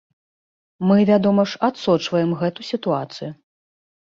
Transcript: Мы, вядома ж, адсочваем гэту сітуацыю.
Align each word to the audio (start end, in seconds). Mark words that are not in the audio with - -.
Мы, 0.91 0.97
вядома 1.09 1.45
ж, 1.51 1.59
адсочваем 1.67 2.31
гэту 2.41 2.67
сітуацыю. 2.71 3.31